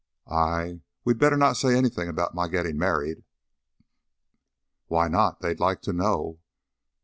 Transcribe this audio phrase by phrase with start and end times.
[0.31, 3.23] "I We better not say anything about my gettin' married."
[4.87, 5.41] "Why not?
[5.41, 6.39] They'd like to know."